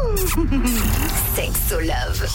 Sexolove. 1.36 2.26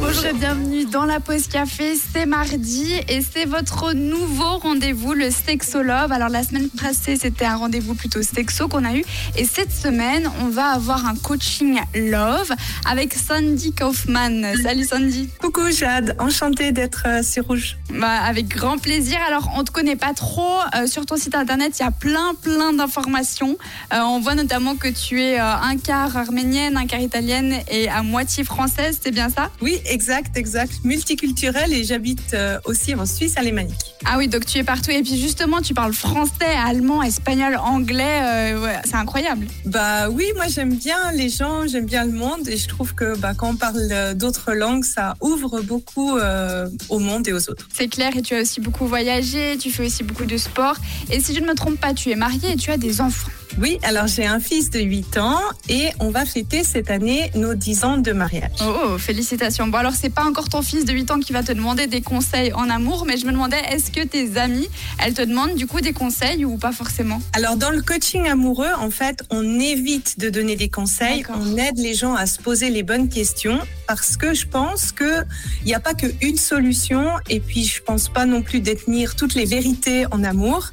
Bonjour 0.00 0.26
et 0.26 0.32
bienvenue 0.32 0.84
dans 0.84 1.04
la 1.04 1.20
pause 1.20 1.46
café. 1.46 1.94
C'est 1.96 2.26
mardi 2.26 2.94
et 3.08 3.20
c'est 3.22 3.44
votre 3.44 3.92
nouveau 3.92 4.58
rendez-vous, 4.58 5.12
le 5.14 5.30
Sexolove. 5.30 6.12
Alors 6.12 6.28
la 6.28 6.42
semaine 6.42 6.68
passée, 6.70 7.16
c'était 7.16 7.44
un 7.44 7.56
rendez-vous 7.56 7.94
plutôt 7.94 8.22
sexo 8.22 8.68
qu'on 8.68 8.84
a 8.84 8.94
eu. 8.94 9.04
Et 9.36 9.44
cette 9.44 9.72
semaine, 9.72 10.30
on 10.40 10.48
va 10.48 10.66
avoir 10.66 11.06
un 11.06 11.14
coaching 11.14 11.80
love 11.94 12.52
avec 12.88 13.14
Sandy 13.14 13.72
Kaufman. 13.72 14.54
Salut 14.62 14.84
Sandy. 14.84 15.28
Coucou 15.40 15.70
Jade, 15.70 16.16
enchantée 16.18 16.72
d'être 16.72 17.04
euh, 17.06 17.22
sur 17.22 17.46
Rouge. 17.46 17.76
Bah, 17.90 18.22
avec 18.24 18.48
grand 18.48 18.78
plaisir. 18.78 19.18
Alors 19.26 19.50
on 19.56 19.64
te 19.64 19.70
connaît 19.70 19.96
pas 19.96 20.14
trop. 20.14 20.58
Euh, 20.76 20.86
sur 20.86 21.06
ton 21.06 21.16
site 21.16 21.34
internet, 21.34 21.78
il 21.78 21.82
y 21.82 21.86
a 21.86 21.90
plein 21.90 22.34
plein 22.40 22.72
d'informations. 22.72 23.56
Euh, 23.92 24.00
on 24.00 24.20
voit 24.20 24.34
notamment 24.34 24.76
que 24.76 24.88
tu 24.88 25.22
es 25.22 25.38
euh, 25.38 25.44
un 25.44 25.76
quart 25.76 26.11
arménienne, 26.16 26.76
un 26.76 26.86
quart 26.86 27.00
italienne 27.00 27.56
et 27.70 27.88
à 27.88 28.02
moitié 28.02 28.44
française. 28.44 28.98
C'est 29.02 29.10
bien 29.10 29.28
ça? 29.28 29.50
Oui, 29.60 29.80
exact, 29.86 30.36
exact. 30.36 30.72
Multiculturelle 30.84 31.72
et 31.72 31.84
j'habite 31.84 32.34
euh, 32.34 32.58
aussi 32.64 32.94
en 32.94 33.06
Suisse 33.06 33.36
alémanique. 33.36 33.94
Ah 34.04 34.18
oui, 34.18 34.28
donc 34.28 34.46
tu 34.46 34.58
es 34.58 34.64
partout. 34.64 34.90
Et 34.90 35.02
puis 35.02 35.20
justement, 35.20 35.60
tu 35.60 35.74
parles 35.74 35.92
français, 35.92 36.44
allemand, 36.66 37.02
espagnol, 37.02 37.56
anglais. 37.56 38.20
euh, 38.22 38.62
ouais, 38.62 38.76
c'est 38.84 38.96
incroyable. 38.96 39.46
Bah 39.64 40.08
oui, 40.10 40.24
moi 40.36 40.46
j'aime 40.48 40.74
bien 40.74 41.12
les 41.12 41.28
gens, 41.28 41.66
j'aime 41.66 41.86
bien 41.86 42.04
le 42.04 42.12
monde 42.12 42.48
et 42.48 42.56
je 42.56 42.68
trouve 42.68 42.94
que 42.94 43.16
bah, 43.18 43.32
quand 43.36 43.50
on 43.50 43.56
parle 43.56 43.88
euh, 43.90 44.14
d'autres 44.14 44.52
langues, 44.52 44.84
ça 44.84 45.14
ouvre 45.20 45.60
beaucoup 45.60 46.16
euh, 46.16 46.68
au 46.88 46.98
monde 46.98 47.26
et 47.28 47.32
aux 47.32 47.48
autres. 47.50 47.68
C'est 47.72 47.88
clair. 47.88 48.16
Et 48.16 48.22
tu 48.22 48.34
as 48.34 48.40
aussi 48.40 48.60
beaucoup 48.60 48.86
voyagé. 48.86 49.56
Tu 49.58 49.70
fais 49.70 49.86
aussi 49.86 50.02
beaucoup 50.02 50.24
de 50.24 50.36
sport. 50.36 50.76
Et 51.10 51.20
si 51.20 51.34
je 51.34 51.40
ne 51.40 51.46
me 51.46 51.54
trompe 51.54 51.78
pas, 51.78 51.94
tu 51.94 52.10
es 52.10 52.16
mariée 52.16 52.52
et 52.52 52.56
tu 52.56 52.70
as 52.70 52.76
des 52.76 53.00
enfants. 53.00 53.30
Oui, 53.60 53.78
alors 53.82 54.06
j'ai 54.06 54.26
un 54.26 54.40
fils 54.40 54.70
de 54.70 54.80
8 54.80 55.18
ans 55.18 55.40
et 55.68 55.88
on 56.00 56.10
va 56.10 56.24
fêter 56.24 56.64
cette 56.64 56.90
année 56.90 57.30
nos 57.34 57.54
10 57.54 57.84
ans 57.84 57.96
de 57.98 58.12
mariage. 58.12 58.50
Oh, 58.62 58.74
oh, 58.84 58.98
félicitations. 58.98 59.66
Bon, 59.66 59.78
alors, 59.78 59.92
c'est 59.94 60.08
pas 60.08 60.24
encore 60.24 60.48
ton 60.48 60.62
fils 60.62 60.84
de 60.84 60.92
8 60.92 61.10
ans 61.10 61.20
qui 61.20 61.32
va 61.32 61.42
te 61.42 61.52
demander 61.52 61.86
des 61.86 62.00
conseils 62.00 62.52
en 62.54 62.70
amour, 62.70 63.04
mais 63.06 63.18
je 63.18 63.26
me 63.26 63.32
demandais, 63.32 63.60
est-ce 63.70 63.90
que 63.90 64.04
tes 64.06 64.38
amies, 64.38 64.68
elles 64.98 65.12
te 65.12 65.22
demandent 65.22 65.54
du 65.54 65.66
coup 65.66 65.80
des 65.80 65.92
conseils 65.92 66.44
ou 66.44 66.56
pas 66.56 66.72
forcément? 66.72 67.20
Alors 67.34 67.56
dans 67.56 67.70
le 67.70 67.82
coaching 67.82 68.26
amoureux, 68.26 68.72
en 68.78 68.90
fait, 68.90 69.22
on 69.30 69.60
évite 69.60 70.18
de 70.18 70.30
donner 70.30 70.56
des 70.56 70.70
conseils, 70.70 71.24
on 71.28 71.56
aide 71.58 71.78
les 71.78 71.94
gens 71.94 72.14
à 72.14 72.26
se 72.26 72.40
poser 72.40 72.70
les 72.70 72.82
bonnes 72.82 73.08
questions 73.08 73.58
parce 73.86 74.16
que 74.16 74.32
je 74.32 74.46
pense 74.46 74.92
que 74.92 75.24
il 75.60 75.66
n'y 75.66 75.74
a 75.74 75.80
pas 75.80 75.92
qu'une 75.94 76.38
solution 76.38 77.04
et 77.28 77.40
puis 77.40 77.64
je 77.64 77.82
pense 77.82 78.08
pas 78.08 78.24
non 78.24 78.40
plus 78.42 78.60
détenir 78.60 79.14
toutes 79.14 79.34
les 79.34 79.44
vérités 79.44 80.06
en 80.10 80.24
amour 80.24 80.70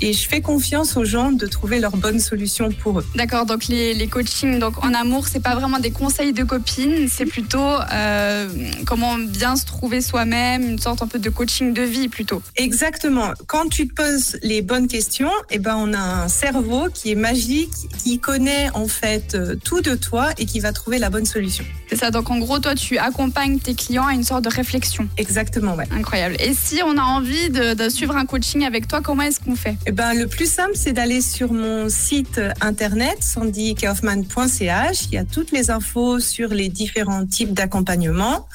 et 0.00 0.12
je 0.12 0.28
fais 0.28 0.40
confiance 0.40 0.96
aux 0.96 1.04
gens 1.04 1.30
de 1.30 1.46
trouver 1.46 1.78
leur 1.78 1.96
bonne 1.96 2.15
solution 2.20 2.70
pour 2.70 3.00
eux. 3.00 3.06
D'accord, 3.14 3.46
donc 3.46 3.66
les, 3.68 3.94
les 3.94 4.06
coachings 4.06 4.58
donc 4.58 4.84
en 4.84 4.94
amour, 4.94 5.26
c'est 5.28 5.40
pas 5.42 5.54
vraiment 5.54 5.78
des 5.78 5.90
conseils 5.90 6.32
de 6.32 6.44
copines, 6.44 7.08
c'est 7.08 7.26
plutôt 7.26 7.58
euh, 7.92 8.48
comment 8.86 9.16
bien 9.18 9.56
se 9.56 9.66
trouver 9.66 10.00
soi-même, 10.00 10.62
une 10.62 10.78
sorte 10.78 11.02
un 11.02 11.06
peu 11.06 11.18
de 11.18 11.30
coaching 11.30 11.72
de 11.72 11.82
vie 11.82 12.08
plutôt. 12.08 12.42
Exactement. 12.56 13.32
Quand 13.46 13.68
tu 13.68 13.88
te 13.88 13.94
poses 13.94 14.38
les 14.42 14.62
bonnes 14.62 14.88
questions, 14.88 15.30
eh 15.50 15.58
ben 15.58 15.76
on 15.76 15.92
a 15.92 15.98
un 15.98 16.28
cerveau 16.28 16.88
qui 16.92 17.12
est 17.12 17.16
magique, 17.16 17.72
qui 18.02 18.18
connaît 18.18 18.70
en 18.74 18.88
fait 18.88 19.34
euh, 19.34 19.56
tout 19.62 19.80
de 19.80 19.94
toi 19.94 20.30
et 20.38 20.46
qui 20.46 20.60
va 20.60 20.72
trouver 20.72 20.98
la 20.98 21.10
bonne 21.10 21.26
solution. 21.26 21.64
C'est 21.88 21.96
ça, 21.96 22.10
donc 22.10 22.30
en 22.30 22.38
gros, 22.38 22.58
toi, 22.58 22.74
tu 22.74 22.98
accompagnes 22.98 23.58
tes 23.58 23.74
clients 23.74 24.06
à 24.06 24.12
une 24.12 24.24
sorte 24.24 24.42
de 24.42 24.48
réflexion. 24.48 25.08
Exactement, 25.16 25.74
ouais. 25.74 25.84
Incroyable. 25.92 26.36
Et 26.40 26.52
si 26.52 26.80
on 26.84 26.98
a 26.98 27.02
envie 27.02 27.48
de, 27.50 27.74
de 27.74 27.88
suivre 27.88 28.16
un 28.16 28.26
coaching 28.26 28.64
avec 28.64 28.88
toi, 28.88 29.00
comment 29.02 29.22
est-ce 29.22 29.40
qu'on 29.40 29.54
fait? 29.54 29.76
Eh 29.86 29.92
ben, 29.92 30.14
le 30.14 30.26
plus 30.26 30.50
simple, 30.50 30.72
c'est 30.74 30.92
d'aller 30.92 31.20
sur 31.20 31.52
mon 31.52 31.88
site 31.88 32.40
internet 32.60 33.18
sandykaufman.ch. 33.22 35.04
Il 35.06 35.14
y 35.14 35.18
a 35.18 35.24
toutes 35.24 35.52
les 35.52 35.70
infos 35.70 36.18
sur 36.18 36.48
les 36.48 36.68
différents 36.68 37.24
types 37.24 37.52
d'accompagnement. 37.52 38.48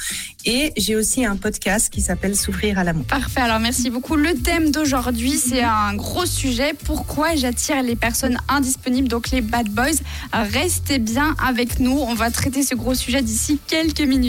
Et 0.45 0.73
j'ai 0.75 0.95
aussi 0.95 1.25
un 1.25 1.35
podcast 1.35 1.89
qui 1.91 2.01
s'appelle 2.01 2.35
S'ouvrir 2.35 2.79
à 2.79 2.83
l'amour. 2.83 3.05
Parfait, 3.05 3.41
alors 3.41 3.59
merci 3.59 3.89
beaucoup. 3.89 4.15
Le 4.15 4.33
thème 4.33 4.71
d'aujourd'hui, 4.71 5.37
c'est 5.37 5.61
un 5.63 5.93
gros 5.93 6.25
sujet. 6.25 6.73
Pourquoi 6.85 7.35
j'attire 7.35 7.83
les 7.83 7.95
personnes 7.95 8.37
indisponibles, 8.47 9.07
donc 9.07 9.31
les 9.31 9.41
bad 9.41 9.69
boys? 9.69 9.99
Restez 10.33 10.99
bien 10.99 11.35
avec 11.45 11.79
nous. 11.79 11.97
On 11.97 12.15
va 12.15 12.31
traiter 12.31 12.63
ce 12.63 12.75
gros 12.75 12.95
sujet 12.95 13.21
d'ici 13.21 13.59
quelques 13.67 14.01
minutes. 14.01 14.21